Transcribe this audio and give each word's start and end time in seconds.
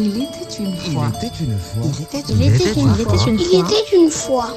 Il 0.00 0.22
était 0.22 0.54
une 0.60 0.66
Il 0.68 0.92
fois. 0.92 1.08
était 1.08 1.44
une 1.44 1.58
fois. 1.58 1.82
Il 1.84 2.02
était 2.02 2.20
Il 2.28 2.42
était 2.42 2.80
une 2.80 2.94
fois. 2.94 3.32
Il 3.32 3.60
était 3.60 3.96
une 3.96 4.10
fois. 4.10 4.56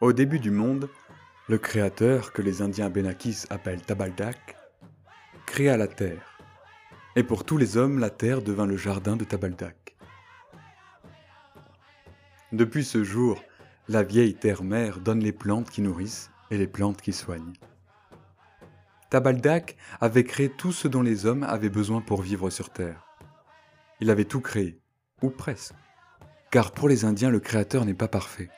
Au 0.00 0.12
début 0.12 0.40
du 0.40 0.50
monde, 0.50 0.88
le 1.48 1.58
Créateur, 1.58 2.32
que 2.32 2.42
les 2.42 2.62
Indiens 2.62 2.90
Benakis 2.90 3.44
appellent 3.50 3.82
Tabaldak, 3.82 4.56
créa 5.46 5.76
la 5.76 5.86
terre. 5.86 6.38
Et 7.14 7.22
pour 7.22 7.44
tous 7.44 7.56
les 7.58 7.76
hommes, 7.76 8.00
la 8.00 8.10
terre 8.10 8.42
devint 8.42 8.66
le 8.66 8.76
jardin 8.76 9.16
de 9.16 9.24
Tabaldak. 9.24 9.85
Depuis 12.56 12.86
ce 12.86 13.04
jour, 13.04 13.44
la 13.86 14.02
vieille 14.02 14.32
terre-mère 14.32 15.00
donne 15.00 15.20
les 15.20 15.32
plantes 15.32 15.68
qui 15.68 15.82
nourrissent 15.82 16.30
et 16.50 16.56
les 16.56 16.66
plantes 16.66 17.02
qui 17.02 17.12
soignent. 17.12 17.52
Tabaldak 19.10 19.76
avait 20.00 20.24
créé 20.24 20.48
tout 20.48 20.72
ce 20.72 20.88
dont 20.88 21.02
les 21.02 21.26
hommes 21.26 21.42
avaient 21.42 21.68
besoin 21.68 22.00
pour 22.00 22.22
vivre 22.22 22.48
sur 22.48 22.70
terre. 22.70 23.04
Il 24.00 24.08
avait 24.08 24.24
tout 24.24 24.40
créé, 24.40 24.80
ou 25.20 25.28
presque. 25.28 25.74
Car 26.50 26.72
pour 26.72 26.88
les 26.88 27.04
Indiens, 27.04 27.28
le 27.28 27.40
Créateur 27.40 27.84
n'est 27.84 27.92
pas 27.92 28.08
parfait. 28.08 28.48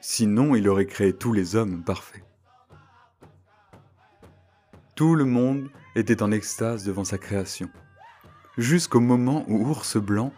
Sinon, 0.00 0.54
il 0.54 0.68
aurait 0.68 0.86
créé 0.86 1.12
tous 1.12 1.32
les 1.32 1.56
hommes 1.56 1.82
parfaits. 1.82 2.22
Tout 4.94 5.16
le 5.16 5.24
monde 5.24 5.68
était 5.96 6.22
en 6.22 6.30
extase 6.30 6.84
devant 6.84 7.02
sa 7.02 7.18
création, 7.18 7.68
jusqu'au 8.58 9.00
moment 9.00 9.44
où 9.48 9.68
Ours 9.68 9.96
Blanc 9.96 10.32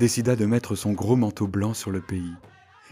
décida 0.00 0.34
de 0.34 0.46
mettre 0.46 0.74
son 0.74 0.92
gros 0.92 1.14
manteau 1.14 1.46
blanc 1.46 1.74
sur 1.74 1.92
le 1.92 2.00
pays 2.00 2.34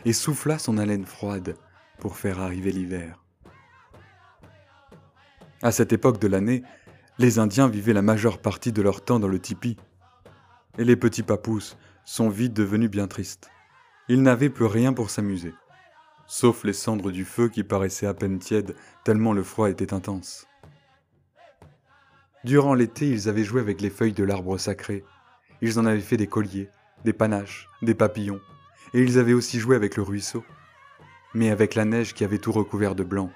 et 0.05 0.13
souffla 0.13 0.61
son 0.61 0.79
haleine 0.79 1.05
froide 1.05 1.57
pour 1.99 2.17
faire 2.17 2.39
arriver 2.39 2.71
l'hiver. 2.71 3.25
À 5.61 5.73
cette 5.73 5.93
époque 5.93 6.21
de 6.21 6.29
l'année, 6.29 6.63
les 7.19 7.41
Indiens 7.41 7.67
vivaient 7.67 7.93
la 7.93 8.03
majeure 8.03 8.39
partie 8.39 8.71
de 8.71 8.83
leur 8.83 9.05
temps 9.05 9.19
dans 9.19 9.27
le 9.27 9.41
tipi, 9.41 9.77
et 10.79 10.85
les 10.85 10.95
petits 10.95 11.25
papousses 11.25 11.77
sont 12.05 12.29
vite 12.29 12.53
devenus 12.53 12.91
bien 12.91 13.09
tristes. 13.09 13.51
Ils 14.09 14.23
n'avaient 14.23 14.51
plus 14.51 14.67
rien 14.67 14.93
pour 14.93 15.11
s'amuser 15.11 15.53
sauf 16.29 16.63
les 16.63 16.75
cendres 16.75 17.11
du 17.11 17.25
feu 17.25 17.49
qui 17.49 17.65
paraissaient 17.65 18.07
à 18.07 18.15
peine 18.15 18.39
tièdes 18.39 18.77
tellement 19.03 19.33
le 19.33 19.43
froid 19.43 19.69
était 19.69 19.95
intense. 19.95 20.47
Durant 22.45 22.75
l'été, 22.75 23.09
ils 23.09 23.29
avaient 23.29 23.45
joué 23.45 23.61
avec 23.61 23.81
les 23.81 23.91
feuilles 23.91 24.13
de 24.13 24.23
l'arbre 24.23 24.59
sacré. 24.59 25.05
Ils 25.61 25.81
en 25.81 25.87
avaient 25.87 26.01
fait 26.01 26.17
des 26.17 26.29
colliers, 26.29 26.71
des 27.05 27.13
panaches, 27.13 27.69
des 27.83 27.95
papillons, 27.95 28.41
et 28.95 29.03
ils 29.03 29.19
avaient 29.19 29.33
aussi 29.33 29.61
joué 29.61 29.77
avec 29.77 29.97
le 29.97 30.03
ruisseau. 30.03 30.45
Mais 31.35 31.51
avec 31.51 31.75
la 31.75 31.85
neige 31.85 32.15
qui 32.15 32.25
avait 32.25 32.39
tout 32.39 32.53
recouvert 32.53 32.95
de 32.95 33.05
blanc, 33.05 33.31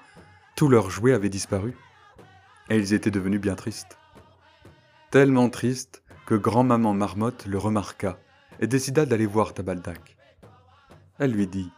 tous 0.55 0.67
leurs 0.67 0.89
jouets 0.89 1.13
avaient 1.13 1.29
disparu, 1.29 1.75
et 2.69 2.77
ils 2.77 2.93
étaient 2.93 3.11
devenus 3.11 3.41
bien 3.41 3.55
tristes. 3.55 3.97
Tellement 5.11 5.49
tristes 5.49 6.03
que 6.25 6.35
grand-maman 6.35 6.93
Marmotte 6.93 7.45
le 7.45 7.57
remarqua 7.57 8.17
et 8.59 8.67
décida 8.67 9.05
d'aller 9.05 9.25
voir 9.25 9.53
Tabaldak. 9.53 10.17
Elle 11.19 11.31
lui 11.31 11.47
dit 11.47 11.71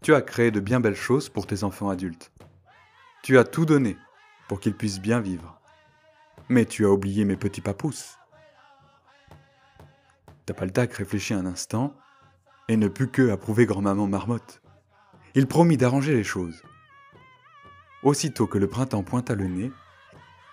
tu 0.00 0.14
as 0.14 0.22
créé 0.22 0.50
de 0.50 0.60
bien 0.60 0.78
belles 0.80 0.94
choses 0.94 1.28
pour 1.28 1.46
tes 1.46 1.64
enfants 1.64 1.90
adultes. 1.90 2.32
Tu 3.22 3.36
as 3.36 3.44
tout 3.44 3.66
donné 3.66 3.96
pour 4.48 4.60
qu'ils 4.60 4.76
puissent 4.76 5.00
bien 5.00 5.20
vivre. 5.20 5.60
Mais 6.48 6.64
tu 6.64 6.86
as 6.86 6.90
oublié 6.90 7.24
mes 7.24 7.36
petits 7.36 7.60
papousses. 7.60 8.16
Tapaltac 10.48 10.94
réfléchit 10.94 11.34
un 11.34 11.44
instant 11.44 11.94
et 12.68 12.78
ne 12.78 12.88
put 12.88 13.08
que 13.08 13.30
approuver 13.30 13.66
grand-maman 13.66 14.06
Marmotte. 14.06 14.62
Il 15.34 15.46
promit 15.46 15.76
d'arranger 15.76 16.14
les 16.14 16.24
choses. 16.24 16.62
Aussitôt 18.02 18.46
que 18.46 18.56
le 18.56 18.66
printemps 18.66 19.02
pointa 19.02 19.34
le 19.34 19.46
nez, 19.46 19.70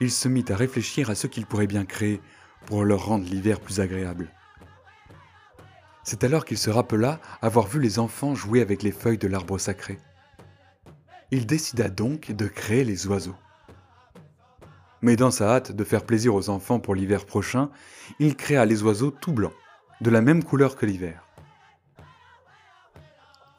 il 0.02 0.12
se 0.12 0.28
mit 0.28 0.44
à 0.50 0.58
réfléchir 0.58 1.10
à 1.10 1.16
ce 1.16 1.28
qu'il 1.28 1.46
pourrait 1.46 1.66
bien 1.66 1.86
créer 1.86 2.20
pour 2.66 2.84
leur 2.84 3.06
rendre 3.06 3.24
l'hiver 3.24 3.62
plus 3.62 3.80
agréable. 3.80 4.34
C'est 6.04 6.26
alors 6.26 6.44
qu'il 6.44 6.58
se 6.58 6.70
rappela 6.70 7.22
avoir 7.42 7.66
vu 7.66 7.80
les 7.80 7.98
enfants 7.98 8.36
jouer 8.36 8.60
avec 8.60 8.84
les 8.84 8.92
feuilles 8.92 9.18
de 9.18 9.30
l'arbre 9.30 9.58
sacré. 9.58 9.98
Il 11.32 11.46
décida 11.46 11.88
donc 11.88 12.34
de 12.34 12.48
créer 12.48 12.84
les 12.84 13.08
oiseaux. 13.08 13.38
Mais 15.02 15.16
dans 15.16 15.32
sa 15.32 15.56
hâte 15.56 15.72
de 15.72 15.84
faire 15.86 16.04
plaisir 16.04 16.36
aux 16.36 16.50
enfants 16.50 16.82
pour 16.82 16.96
l'hiver 16.96 17.26
prochain, 17.26 17.70
il 18.20 18.36
créa 18.36 18.66
les 18.66 18.84
oiseaux 18.84 19.12
tout 19.12 19.32
blancs, 19.32 19.54
de 20.02 20.10
la 20.10 20.22
même 20.22 20.44
couleur 20.44 20.76
que 20.76 20.86
l'hiver. 20.86 21.26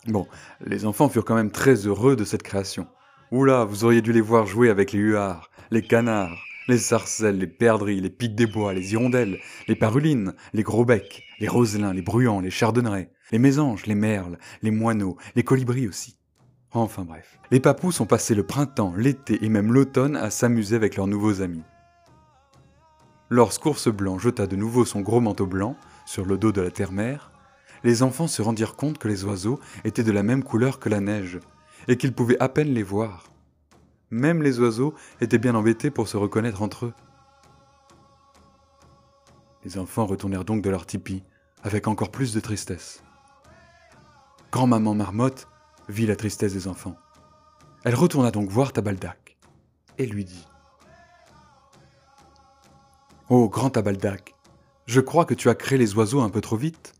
Bon, 0.06 0.26
les 0.64 0.86
enfants 0.86 1.08
furent 1.08 1.24
quand 1.24 1.34
même 1.34 1.50
très 1.50 1.86
heureux 1.86 2.14
de 2.14 2.24
cette 2.24 2.42
création. 2.42 2.86
Oula, 3.32 3.64
vous 3.64 3.84
auriez 3.84 4.02
dû 4.02 4.12
les 4.12 4.20
voir 4.20 4.46
jouer 4.46 4.70
avec 4.70 4.92
les 4.92 5.00
huards, 5.00 5.50
les 5.72 5.82
canards, 5.82 6.38
les 6.68 6.78
sarcelles, 6.78 7.38
les 7.38 7.46
perdrix, 7.46 8.00
les 8.00 8.10
pics 8.10 8.36
des 8.36 8.46
bois, 8.46 8.72
les 8.72 8.92
hirondelles, 8.92 9.38
les 9.66 9.74
parulines, 9.74 10.34
les 10.52 10.62
gros 10.62 10.84
becs, 10.84 11.24
les 11.40 11.48
roselins, 11.48 11.92
les 11.92 12.02
bruyants, 12.02 12.40
les 12.40 12.50
chardonnerets, 12.50 13.10
les 13.32 13.38
mésanges, 13.38 13.86
les 13.86 13.94
merles, 13.94 14.38
les 14.62 14.70
moineaux, 14.70 15.16
les 15.34 15.42
colibris 15.42 15.88
aussi. 15.88 16.16
Enfin 16.72 17.04
bref. 17.04 17.38
Les 17.50 17.60
papous 17.60 18.00
ont 18.00 18.06
passé 18.06 18.34
le 18.34 18.44
printemps, 18.44 18.94
l'été 18.96 19.44
et 19.44 19.48
même 19.48 19.72
l'automne 19.72 20.16
à 20.16 20.30
s'amuser 20.30 20.76
avec 20.76 20.96
leurs 20.96 21.06
nouveaux 21.06 21.40
amis. 21.40 21.62
Lorsqu'Ours 23.28 23.88
Blanc 23.88 24.18
jeta 24.18 24.46
de 24.46 24.54
nouveau 24.54 24.84
son 24.84 25.00
gros 25.00 25.20
manteau 25.20 25.46
blanc 25.46 25.76
sur 26.06 26.24
le 26.24 26.38
dos 26.38 26.52
de 26.52 26.62
la 26.62 26.70
terre-mère, 26.70 27.30
les 27.84 28.02
enfants 28.02 28.28
se 28.28 28.40
rendirent 28.40 28.76
compte 28.76 28.96
que 28.96 29.08
les 29.08 29.24
oiseaux 29.24 29.60
étaient 29.84 30.04
de 30.04 30.12
la 30.12 30.22
même 30.22 30.42
couleur 30.42 30.78
que 30.78 30.88
la 30.88 31.00
neige, 31.00 31.40
et 31.88 31.98
qu'ils 31.98 32.14
pouvaient 32.14 32.40
à 32.40 32.48
peine 32.48 32.72
les 32.72 32.82
voir. 32.82 33.24
Même 34.10 34.42
les 34.42 34.58
oiseaux 34.60 34.94
étaient 35.20 35.38
bien 35.38 35.54
embêtés 35.54 35.90
pour 35.90 36.08
se 36.08 36.16
reconnaître 36.16 36.62
entre 36.62 36.86
eux. 36.86 36.94
Les 39.64 39.78
enfants 39.78 40.06
retournèrent 40.06 40.44
donc 40.44 40.62
de 40.62 40.70
leur 40.70 40.86
tipi, 40.86 41.24
avec 41.62 41.88
encore 41.88 42.12
plus 42.12 42.32
de 42.32 42.40
tristesse. 42.40 43.02
Grand-maman 44.52 44.94
Marmotte 44.94 45.48
vit 45.88 46.06
la 46.06 46.14
tristesse 46.16 46.52
des 46.52 46.68
enfants. 46.68 46.96
Elle 47.84 47.96
retourna 47.96 48.30
donc 48.30 48.48
voir 48.48 48.72
Tabaldak 48.72 49.36
et 49.98 50.06
lui 50.06 50.24
dit 50.24 50.46
Oh, 53.28 53.48
grand 53.48 53.70
Tabaldak, 53.70 54.35
je 54.86 55.00
crois 55.00 55.24
que 55.24 55.34
tu 55.34 55.48
as 55.48 55.54
créé 55.54 55.78
les 55.78 55.94
oiseaux 55.94 56.20
un 56.20 56.30
peu 56.30 56.40
trop 56.40 56.56
vite. 56.56 56.94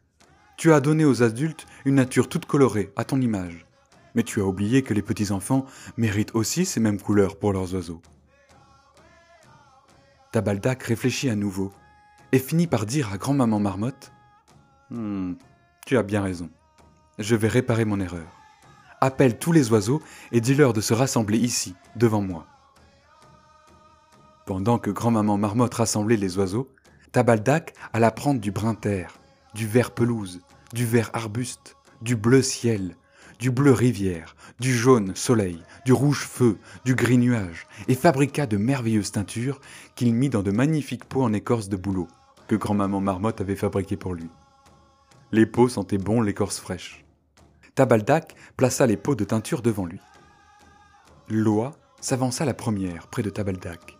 Tu 0.57 0.73
as 0.73 0.81
donné 0.81 1.05
aux 1.05 1.23
adultes 1.23 1.67
une 1.85 1.95
nature 1.97 2.29
toute 2.29 2.47
colorée, 2.47 2.93
à 2.97 3.05
ton 3.05 3.21
image. 3.21 3.67
Mais 4.15 4.25
tu 4.25 4.41
as 4.41 4.45
oublié 4.45 4.83
que 4.83 4.95
les 4.95 5.03
petits-enfants 5.03 5.67
méritent 5.97 6.35
aussi 6.35 6.65
ces 6.65 6.81
mêmes 6.81 7.01
couleurs 7.01 7.39
pour 7.39 7.53
leurs 7.53 7.75
oiseaux. 7.75 8.03
Tabaldak 10.33 10.83
réfléchit 10.83 11.31
à 11.31 11.37
nouveau 11.37 11.73
et 12.33 12.39
finit 12.39 12.67
par 12.67 12.87
dire 12.87 13.13
à 13.13 13.19
grand-maman 13.19 13.61
Marmotte 13.61 14.13
Hmm, 14.91 15.35
tu 15.85 15.97
as 15.99 16.03
bien 16.05 16.23
raison. 16.23 16.49
Je 17.19 17.35
vais 17.35 17.49
réparer 17.49 17.85
mon 17.85 17.99
erreur. 17.99 18.27
Appelle 19.01 19.39
tous 19.39 19.53
les 19.53 19.73
oiseaux 19.73 20.01
et 20.33 20.41
dis-leur 20.41 20.73
de 20.73 20.81
se 20.81 20.95
rassembler 20.95 21.39
ici, 21.39 21.75
devant 21.97 22.23
moi. 22.23 22.47
Pendant 24.45 24.79
que 24.79 24.91
grand-maman 24.91 25.39
Marmotte 25.39 25.75
rassemblait 25.75 26.17
les 26.17 26.39
oiseaux, 26.39 26.69
Tabaldak 27.16 27.72
alla 27.94 28.10
prendre 28.10 28.43
du 28.43 28.50
brun 28.50 28.75
terre, 28.75 29.19
du 29.54 29.66
vert 29.66 29.93
pelouse, 29.93 30.43
du 30.75 30.85
vert 30.85 31.08
arbuste, 31.14 31.75
du 32.02 32.14
bleu 32.14 32.43
ciel, 32.43 32.94
du 33.38 33.50
bleu 33.50 33.73
rivière, 33.73 34.37
du 34.61 34.75
jaune 34.75 35.17
soleil, 35.17 35.62
du 35.87 35.94
rouge 35.94 36.26
feu, 36.26 36.58
du 36.85 36.94
gris 36.94 37.17
nuage, 37.17 37.67
et 37.88 37.94
fabriqua 37.94 38.44
de 38.44 38.58
merveilleuses 38.58 39.12
teintures 39.12 39.62
qu'il 39.94 40.12
mit 40.12 40.29
dans 40.29 40.43
de 40.43 40.50
magnifiques 40.50 41.06
pots 41.06 41.23
en 41.23 41.32
écorce 41.32 41.70
de 41.70 41.79
bouleau 41.79 42.06
que 42.49 42.55
grand-maman 42.55 43.00
Marmotte 43.00 43.41
avait 43.41 43.56
fabriquées 43.56 43.96
pour 43.96 44.12
lui. 44.12 44.29
Les 45.32 45.46
pots 45.46 45.70
sentaient 45.70 45.96
bon 45.96 46.20
l'écorce 46.20 46.61
fraîche. 46.61 47.06
Tabaldak 47.76 48.35
plaça 48.58 48.87
les 48.87 48.99
pots 48.99 49.14
de 49.14 49.25
teinture 49.25 49.62
devant 49.62 49.87
lui. 49.87 50.00
Loa 51.31 51.73
s'avança 51.99 52.44
la 52.44 52.52
première 52.52 53.06
près 53.06 53.23
de 53.23 53.31
Tabaldak 53.31 53.95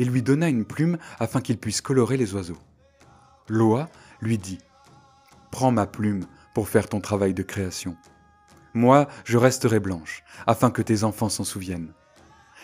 et 0.00 0.04
lui 0.06 0.22
donna 0.22 0.48
une 0.48 0.64
plume 0.64 0.96
afin 1.18 1.42
qu'il 1.42 1.58
puisse 1.58 1.82
colorer 1.82 2.16
les 2.16 2.32
oiseaux. 2.34 2.56
Loa 3.48 3.90
lui 4.22 4.38
dit 4.38 4.58
Prends 5.50 5.72
ma 5.72 5.86
plume 5.86 6.24
pour 6.54 6.70
faire 6.70 6.88
ton 6.88 7.00
travail 7.00 7.34
de 7.34 7.42
création. 7.42 7.96
Moi, 8.72 9.08
je 9.24 9.36
resterai 9.36 9.78
blanche, 9.78 10.24
afin 10.46 10.70
que 10.70 10.80
tes 10.80 11.04
enfants 11.04 11.28
s'en 11.28 11.44
souviennent. 11.44 11.92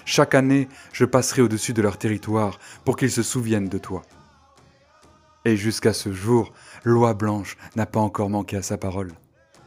Chaque 0.07 0.35
année, 0.35 0.67
je 0.95 1.05
passerai 1.05 1.43
au-dessus 1.43 1.75
de 1.75 1.83
leur 1.83 1.99
territoire 1.99 2.59
pour 2.87 2.97
qu'ils 2.97 3.11
se 3.11 3.23
souviennent 3.23 3.69
de 3.69 3.79
toi. 3.79 4.01
Et 5.45 5.59
jusqu'à 5.59 5.93
ce 5.93 6.15
jour, 6.15 6.55
Loi 6.85 7.13
Blanche 7.13 7.59
n'a 7.75 7.87
pas 7.87 8.01
encore 8.01 8.31
manqué 8.31 8.57
à 8.57 8.63
sa 8.63 8.79
parole. 8.79 9.13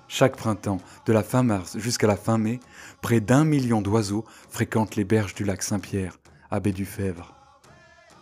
Chaque 0.07 0.38
printemps, 0.38 0.81
de 1.06 1.13
la 1.13 1.21
fin 1.21 1.44
mars 1.44 1.77
jusqu'à 1.77 2.07
la 2.07 2.18
fin 2.18 2.39
mai, 2.39 2.60
près 3.01 3.19
d'un 3.19 3.45
million 3.45 3.81
d'oiseaux 3.81 4.25
fréquentent 4.50 4.95
les 4.95 5.04
berges 5.04 5.36
du 5.36 5.44
lac 5.44 5.62
Saint-Pierre, 5.62 6.18
à 6.50 6.60
baie 6.60 6.71
du 6.71 6.86
Fèvre. 6.86 7.39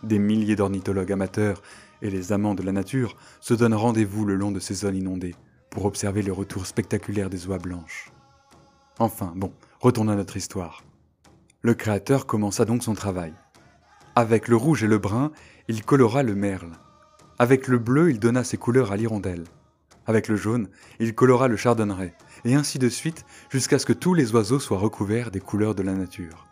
Des 0.02 0.18
milliers 0.18 0.56
d'ornithologues 0.56 1.12
amateurs 1.12 1.62
et 2.02 2.10
les 2.10 2.32
amants 2.32 2.54
de 2.54 2.62
la 2.62 2.72
nature 2.72 3.16
se 3.40 3.54
donnent 3.54 3.74
rendez-vous 3.74 4.24
le 4.24 4.36
long 4.36 4.52
de 4.52 4.60
ces 4.60 4.74
zones 4.74 4.96
inondées 4.96 5.34
pour 5.70 5.84
observer 5.84 6.22
le 6.22 6.32
retour 6.32 6.66
spectaculaire 6.66 7.30
des 7.30 7.46
oies 7.46 7.58
blanches. 7.58 8.12
Enfin, 8.98 9.32
bon, 9.36 9.52
retournons 9.80 10.12
à 10.12 10.16
notre 10.16 10.36
histoire. 10.36 10.84
Le 11.62 11.74
créateur 11.74 12.26
commença 12.26 12.64
donc 12.64 12.82
son 12.82 12.94
travail. 12.94 13.32
Avec 14.14 14.48
le 14.48 14.56
rouge 14.56 14.82
et 14.82 14.88
le 14.88 14.98
brun, 14.98 15.32
il 15.68 15.84
colora 15.84 16.22
le 16.22 16.34
merle. 16.34 16.72
Avec 17.38 17.68
le 17.68 17.78
bleu, 17.78 18.10
il 18.10 18.18
donna 18.18 18.42
ses 18.42 18.56
couleurs 18.56 18.90
à 18.90 18.96
l'hirondelle. 18.96 19.44
Avec 20.06 20.26
le 20.26 20.36
jaune, 20.36 20.68
il 20.98 21.14
colora 21.14 21.46
le 21.46 21.56
chardonneret, 21.56 22.14
et 22.44 22.54
ainsi 22.54 22.78
de 22.78 22.88
suite 22.88 23.24
jusqu'à 23.50 23.78
ce 23.78 23.86
que 23.86 23.92
tous 23.92 24.14
les 24.14 24.34
oiseaux 24.34 24.58
soient 24.58 24.78
recouverts 24.78 25.30
des 25.30 25.40
couleurs 25.40 25.74
de 25.74 25.82
la 25.82 25.92
nature. 25.92 26.47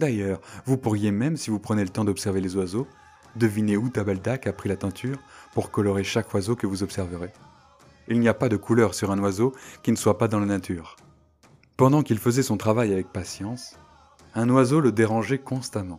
D'ailleurs, 0.00 0.40
vous 0.64 0.78
pourriez 0.78 1.10
même, 1.10 1.36
si 1.36 1.50
vous 1.50 1.58
prenez 1.58 1.82
le 1.82 1.90
temps 1.90 2.06
d'observer 2.06 2.40
les 2.40 2.56
oiseaux, 2.56 2.88
deviner 3.36 3.76
où 3.76 3.90
Tabaldak 3.90 4.46
a 4.46 4.52
pris 4.54 4.70
la 4.70 4.76
teinture 4.76 5.18
pour 5.52 5.70
colorer 5.70 6.04
chaque 6.04 6.32
oiseau 6.32 6.56
que 6.56 6.66
vous 6.66 6.82
observerez. 6.82 7.34
Il 8.08 8.18
n'y 8.18 8.28
a 8.28 8.32
pas 8.32 8.48
de 8.48 8.56
couleur 8.56 8.94
sur 8.94 9.10
un 9.10 9.18
oiseau 9.18 9.52
qui 9.82 9.90
ne 9.90 9.96
soit 9.96 10.16
pas 10.16 10.26
dans 10.26 10.40
la 10.40 10.46
nature. 10.46 10.96
Pendant 11.76 12.02
qu'il 12.02 12.18
faisait 12.18 12.42
son 12.42 12.56
travail 12.56 12.94
avec 12.94 13.12
patience, 13.12 13.78
un 14.34 14.48
oiseau 14.48 14.80
le 14.80 14.90
dérangeait 14.90 15.36
constamment. 15.36 15.98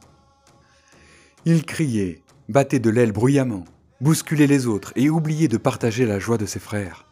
Il 1.45 1.63
criait, 1.63 2.23
battait 2.49 2.79
de 2.79 2.89
l'aile 2.89 3.11
bruyamment, 3.11 3.65
bousculait 4.01 4.47
les 4.47 4.65
autres 4.65 4.93
et 4.95 5.11
oubliait 5.11 5.47
de 5.47 5.57
partager 5.57 6.07
la 6.07 6.17
joie 6.17 6.39
de 6.39 6.47
ses 6.47 6.59
frères. 6.59 7.05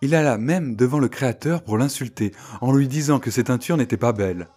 Il 0.00 0.14
alla 0.14 0.38
même 0.38 0.76
devant 0.76 0.98
le 0.98 1.08
Créateur 1.08 1.62
pour 1.62 1.76
l'insulter 1.76 2.32
en 2.62 2.72
lui 2.72 2.88
disant 2.88 3.18
que 3.18 3.30
ses 3.30 3.44
teintures 3.44 3.76
n'étaient 3.76 3.98
pas 3.98 4.14
belles. 4.14 4.48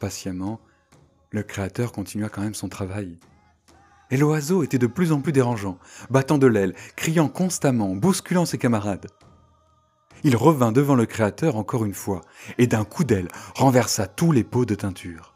Patiemment, 0.00 0.60
le 1.30 1.42
Créateur 1.42 1.92
continua 1.92 2.28
quand 2.28 2.42
même 2.42 2.54
son 2.54 2.68
travail. 2.68 3.18
Et 4.10 4.16
l'oiseau 4.16 4.62
était 4.62 4.78
de 4.78 4.86
plus 4.86 5.12
en 5.12 5.20
plus 5.20 5.32
dérangeant, 5.32 5.78
battant 6.08 6.38
de 6.38 6.46
l'aile, 6.46 6.74
criant 6.96 7.28
constamment, 7.28 7.94
bousculant 7.94 8.46
ses 8.46 8.58
camarades. 8.58 9.08
Il 10.24 10.36
revint 10.36 10.72
devant 10.72 10.94
le 10.94 11.06
Créateur 11.06 11.56
encore 11.56 11.84
une 11.84 11.94
fois, 11.94 12.22
et 12.58 12.66
d'un 12.66 12.84
coup 12.84 13.04
d'aile 13.04 13.28
renversa 13.54 14.06
tous 14.06 14.32
les 14.32 14.44
pots 14.44 14.64
de 14.64 14.74
teinture. 14.74 15.34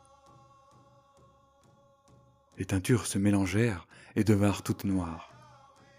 Les 2.57 2.65
teintures 2.65 3.07
se 3.07 3.19
mélangèrent 3.19 3.87
et 4.17 4.25
devinrent 4.25 4.63
toutes 4.63 4.85
noires. 4.85 5.33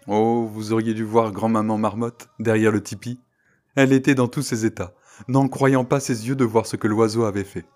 Oh, 0.06 0.48
vous 0.50 0.72
auriez 0.72 0.94
dû 0.94 1.04
voir 1.04 1.32
grand-maman 1.32 1.78
Marmotte 1.78 2.28
derrière 2.38 2.72
le 2.72 2.82
tipi. 2.82 3.20
Elle 3.74 3.92
était 3.92 4.14
dans 4.14 4.28
tous 4.28 4.42
ses 4.42 4.66
états, 4.66 4.94
n'en 5.28 5.48
croyant 5.48 5.84
pas 5.84 6.00
ses 6.00 6.28
yeux 6.28 6.36
de 6.36 6.44
voir 6.44 6.66
ce 6.66 6.76
que 6.76 6.88
l'oiseau 6.88 7.24
avait 7.24 7.44
fait. 7.44 7.66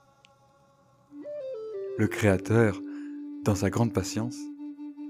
Le 1.99 2.07
Créateur, 2.07 2.81
dans 3.43 3.57
sa 3.57 3.71
grande 3.71 3.93
patience, 3.93 4.39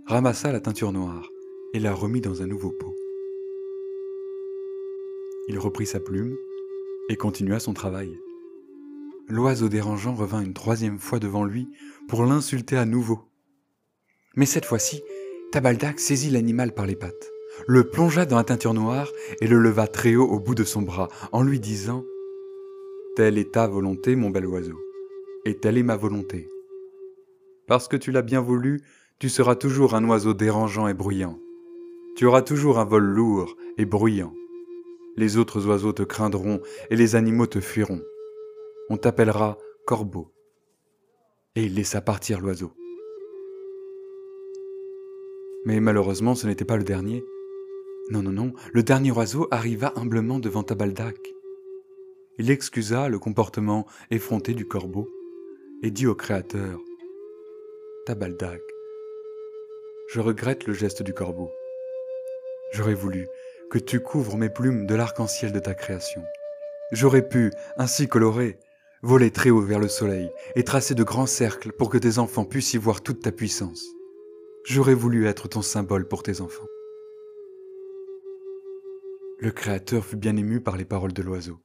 ramassa 0.06 0.52
la 0.52 0.61
teinture 0.61 0.90
noire 0.90 1.29
et 1.75 1.81
la 1.81 1.93
remit 1.93 2.23
dans 2.23 2.40
un 2.40 2.46
nouveau 2.46 2.70
pot. 2.70 2.96
Il 5.49 5.58
reprit 5.58 5.85
sa 5.85 6.00
plume 6.00 6.35
et 7.11 7.17
continua 7.17 7.61
son 7.61 7.75
travail. 7.75 8.19
L'oiseau 9.29 9.69
dérangeant 9.69 10.14
revint 10.14 10.40
une 10.40 10.55
troisième 10.55 10.99
fois 10.99 11.19
devant 11.19 11.44
lui 11.44 11.69
pour 12.08 12.25
l'insulter 12.25 12.79
à 12.79 12.87
nouveau. 12.87 13.20
Mais 14.34 14.46
cette 14.46 14.64
fois-ci, 14.64 15.02
Tabaldak 15.52 16.00
saisit 16.00 16.31
l'animal 16.31 16.73
par 16.73 16.87
les 16.87 16.96
pattes, 16.96 17.31
le 17.67 17.84
plongea 17.84 18.25
dans 18.25 18.38
la 18.38 18.44
teinture 18.44 18.73
noire 18.73 19.12
et 19.43 19.46
le 19.46 19.58
leva 19.58 19.88
très 19.88 20.17
haut 20.17 20.26
au 20.26 20.41
bout 20.41 20.55
de 20.55 20.64
son 20.64 20.81
bras 20.81 21.08
en 21.32 21.43
lui 21.43 21.61
disant⁇ 21.61 22.00
Telle 23.14 23.37
est 23.37 23.52
ta 23.52 23.67
volonté, 23.67 24.17
mon 24.17 24.31
bel 24.31 24.46
oiseau, 24.46 24.81
et 25.44 25.58
telle 25.58 25.76
est 25.76 25.82
ma 25.82 25.96
volonté. 25.96 26.49
Parce 27.69 27.87
que 27.87 27.97
tu 27.97 28.11
l'as 28.11 28.23
bien 28.23 28.41
voulu, 28.41 28.81
tu 29.19 29.29
seras 29.29 29.55
toujours 29.55 29.94
un 29.94 30.09
oiseau 30.09 30.32
dérangeant 30.32 30.88
et 30.88 30.94
bruyant. 30.94 31.38
Tu 32.17 32.25
auras 32.25 32.43
toujours 32.43 32.79
un 32.79 32.87
vol 32.87 33.05
lourd 33.05 33.56
et 33.76 33.85
bruyant. 33.85 34.32
Les 35.17 35.37
autres 35.37 35.67
oiseaux 35.67 35.93
te 35.93 36.03
craindront 36.03 36.61
et 36.91 36.97
les 36.97 37.15
animaux 37.15 37.47
te 37.47 37.61
fuiront. 37.61 38.00
On 38.88 38.97
t'appellera 38.97 39.59
corbeau. 39.87 40.32
Et 41.56 41.65
il 41.65 41.75
laissa 41.75 42.00
partir 42.00 42.41
l'oiseau. 42.41 42.73
Mais 45.67 45.81
malheureusement, 45.81 46.35
ce 46.35 46.47
n'était 46.47 46.65
pas 46.65 46.79
le 46.79 46.85
dernier. 46.85 47.23
Non, 48.11 48.23
non, 48.23 48.32
non, 48.32 48.53
le 48.73 48.82
dernier 48.82 49.11
oiseau 49.11 49.47
arriva 49.50 49.93
humblement 49.97 50.38
devant 50.38 50.62
Tabaldak. 50.62 51.35
Il 52.38 52.50
excusa 52.50 53.11
le 53.11 53.19
comportement 53.19 53.87
effronté 54.11 54.55
du 54.55 54.67
corbeau 54.67 55.09
et 55.82 55.91
dit 55.91 56.06
au 56.06 56.15
Créateur 56.15 56.81
Tabaldak, 58.08 58.62
je 60.08 60.20
regrette 60.20 60.66
le 60.66 60.72
geste 60.72 61.02
du 61.02 61.12
corbeau. 61.12 61.52
J'aurais 62.72 62.94
voulu 62.94 63.28
que 63.70 63.78
tu 63.78 64.00
couvres 64.00 64.38
mes 64.38 64.49
plumes 64.49 64.87
de 64.87 64.94
l'arc-en-ciel 64.94 65.52
de 65.52 65.58
ta 65.58 65.75
création. 65.75 66.22
J'aurais 66.90 67.28
pu, 67.28 67.50
ainsi 67.76 68.08
coloré, 68.08 68.58
voler 69.02 69.31
très 69.31 69.50
haut 69.50 69.60
vers 69.60 69.78
le 69.78 69.88
soleil 69.88 70.31
et 70.56 70.64
tracer 70.64 70.94
de 70.94 71.02
grands 71.02 71.26
cercles 71.26 71.70
pour 71.72 71.90
que 71.90 71.99
tes 71.99 72.19
enfants 72.19 72.46
puissent 72.46 72.72
y 72.72 72.78
voir 72.78 73.02
toute 73.02 73.20
ta 73.20 73.31
puissance. 73.31 73.84
J'aurais 74.64 74.94
voulu 74.94 75.26
être 75.26 75.46
ton 75.46 75.60
symbole 75.60 76.08
pour 76.08 76.22
tes 76.22 76.40
enfants. 76.40 76.64
Le 79.38 79.50
Créateur 79.50 80.02
fut 80.02 80.16
bien 80.16 80.34
ému 80.38 80.62
par 80.62 80.78
les 80.78 80.87
paroles 80.87 81.12
de 81.12 81.22
l'oiseau. 81.22 81.58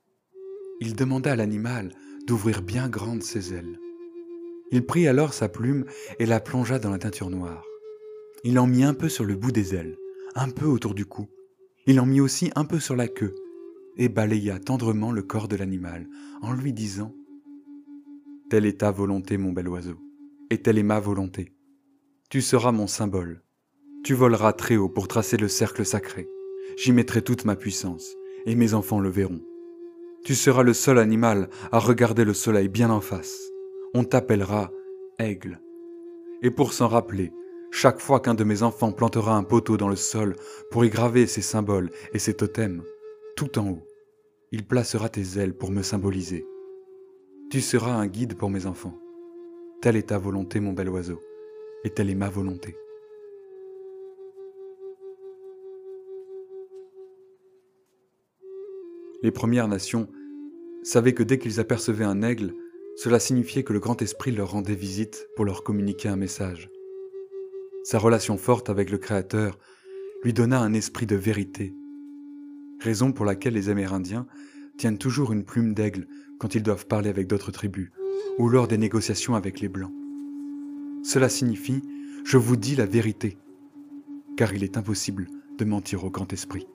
Il 0.82 0.94
demanda 0.94 1.32
à 1.32 1.36
l'animal 1.38 1.94
d'ouvrir 2.28 2.62
bien 2.62 2.90
grandes 2.90 3.24
ses 3.24 3.54
ailes. 3.54 3.80
Il 4.72 4.86
prit 4.86 5.08
alors 5.08 5.34
sa 5.34 5.50
plume 5.50 5.86
et 6.20 6.26
la 6.26 6.40
plongea 6.40 6.80
dans 6.80 6.90
la 6.92 7.00
teinture 7.00 7.30
noire. 7.30 7.64
Il 8.44 8.60
en 8.60 8.68
mit 8.68 8.84
un 8.84 8.94
peu 8.94 9.10
sur 9.10 9.24
le 9.24 9.36
bout 9.36 9.52
des 9.52 9.76
ailes, 9.76 9.98
un 10.36 10.50
peu 10.50 10.66
autour 10.66 10.94
du 10.94 11.06
cou. 11.06 11.28
Il 11.86 12.00
en 12.00 12.06
mit 12.06 12.22
aussi 12.22 12.52
un 12.56 12.66
peu 12.66 12.80
sur 12.80 12.96
la 12.96 13.08
queue, 13.08 13.36
et 13.98 14.10
balaya 14.10 14.60
tendrement 14.60 15.12
le 15.12 15.22
corps 15.22 15.48
de 15.48 15.56
l'animal, 15.56 16.08
en 16.42 16.54
lui 16.54 16.74
disant⁇ 16.74 17.14
Telle 18.50 18.66
est 18.66 18.80
ta 18.80 18.92
volonté, 18.92 19.38
mon 19.38 19.52
bel 19.52 19.68
oiseau, 19.68 19.96
et 20.50 20.62
telle 20.62 20.78
est 20.78 20.84
ma 20.84 21.00
volonté. 21.00 21.54
Tu 22.30 22.42
seras 22.42 22.72
mon 22.72 22.88
symbole. 22.88 23.44
Tu 24.04 24.14
voleras 24.14 24.54
très 24.54 24.76
haut 24.76 24.90
pour 24.90 25.08
tracer 25.08 25.38
le 25.38 25.48
cercle 25.48 25.86
sacré. 25.86 26.28
J'y 26.78 26.92
mettrai 26.92 27.22
toute 27.22 27.46
ma 27.46 27.56
puissance, 27.56 28.16
et 28.46 28.56
mes 28.56 28.74
enfants 28.74 29.00
le 29.00 29.10
verront. 29.10 29.42
Tu 30.26 30.36
seras 30.36 30.64
le 30.64 30.74
seul 30.74 30.98
animal 30.98 31.50
à 31.72 31.80
regarder 31.80 32.26
le 32.26 32.34
soleil 32.34 32.70
bien 32.70 32.90
en 32.90 33.02
face. 33.02 33.53
On 33.94 34.04
t'appellera 34.04 34.72
aigle. 35.20 35.62
Et 36.42 36.50
pour 36.50 36.74
s'en 36.74 36.88
rappeler, 36.88 37.32
chaque 37.72 38.00
fois 38.00 38.20
qu'un 38.20 38.34
de 38.34 38.44
mes 38.44 38.64
enfants 38.64 38.92
plantera 38.92 39.36
un 39.36 39.44
poteau 39.44 39.78
dans 39.78 39.90
le 39.90 39.96
sol 39.96 40.36
pour 40.72 40.84
y 40.84 40.90
graver 40.90 41.28
ses 41.28 41.42
symboles 41.42 41.92
et 42.14 42.20
ses 42.20 42.34
totems, 42.34 42.84
tout 43.36 43.60
en 43.60 43.70
haut, 43.70 43.88
il 44.52 44.66
placera 44.66 45.10
tes 45.10 45.40
ailes 45.40 45.56
pour 45.56 45.72
me 45.72 45.82
symboliser. 45.82 46.46
Tu 47.50 47.62
seras 47.62 47.94
un 47.94 48.08
guide 48.08 48.36
pour 48.36 48.50
mes 48.50 48.66
enfants. 48.66 48.98
Telle 49.82 49.96
est 49.96 50.10
ta 50.10 50.18
volonté, 50.18 50.60
mon 50.60 50.74
bel 50.74 50.90
oiseau 50.90 51.22
et 51.84 51.90
telle 51.90 52.10
est 52.10 52.16
ma 52.16 52.30
volonté. 52.30 52.76
Les 59.22 59.32
Premières 59.32 59.68
Nations 59.68 60.08
savaient 60.84 61.14
que 61.14 61.24
dès 61.24 61.38
qu'ils 61.38 61.60
apercevaient 61.60 62.04
un 62.04 62.22
aigle, 62.24 62.54
cela 62.96 63.20
signifiait 63.20 63.64
que 63.64 63.74
le 63.74 63.80
Grand 63.80 64.02
Esprit 64.02 64.32
leur 64.32 64.52
rendait 64.52 64.76
visite 64.76 65.28
pour 65.36 65.46
leur 65.46 65.64
communiquer 65.64 66.10
un 66.10 66.16
message. 66.16 66.70
Sa 67.84 68.00
relation 68.00 68.38
forte 68.38 68.70
avec 68.70 68.90
le 68.90 68.98
Créateur 68.98 69.58
lui 70.24 70.34
donna 70.34 70.60
un 70.60 70.74
esprit 70.74 71.06
de 71.06 71.16
vérité, 71.16 71.74
raison 72.80 73.12
pour 73.12 73.26
laquelle 73.26 73.56
les 73.56 73.70
Amérindiens 73.70 74.26
tiennent 74.78 74.98
toujours 74.98 75.34
une 75.34 75.44
plume 75.44 75.74
d'aigle 75.74 76.08
quand 76.40 76.56
ils 76.56 76.64
doivent 76.64 76.88
parler 76.88 77.10
avec 77.10 77.28
d'autres 77.28 77.52
tribus 77.52 77.92
ou 78.38 78.48
lors 78.50 78.68
des 78.68 78.78
négociations 78.78 79.36
avec 79.36 79.60
les 79.60 79.70
Blancs. 79.70 79.94
Cela 81.04 81.30
signifie 81.30 81.82
Je 82.24 82.38
vous 82.38 82.56
dis 82.56 82.76
la 82.76 82.86
vérité, 82.86 83.38
car 84.38 84.54
il 84.54 84.64
est 84.64 84.78
impossible 84.78 85.28
de 85.58 85.66
mentir 85.66 86.06
au 86.06 86.10
grand 86.10 86.32
esprit. 86.32 86.68